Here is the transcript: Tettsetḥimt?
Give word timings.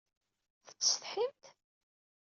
Tettsetḥimt? 0.65 1.43